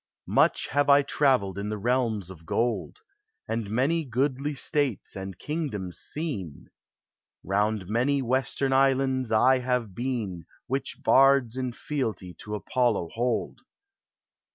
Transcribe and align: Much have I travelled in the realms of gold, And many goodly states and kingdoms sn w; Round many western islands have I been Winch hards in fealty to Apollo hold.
Much 0.25 0.67
have 0.69 0.89
I 0.89 1.03
travelled 1.03 1.59
in 1.59 1.69
the 1.69 1.77
realms 1.77 2.31
of 2.31 2.43
gold, 2.43 2.97
And 3.47 3.69
many 3.69 4.03
goodly 4.03 4.55
states 4.55 5.15
and 5.15 5.37
kingdoms 5.37 5.99
sn 5.99 6.23
w; 6.23 6.65
Round 7.43 7.87
many 7.87 8.19
western 8.23 8.73
islands 8.73 9.29
have 9.29 9.83
I 9.83 9.93
been 9.93 10.47
Winch 10.67 10.97
hards 11.05 11.55
in 11.55 11.73
fealty 11.73 12.33
to 12.39 12.55
Apollo 12.55 13.09
hold. 13.13 13.59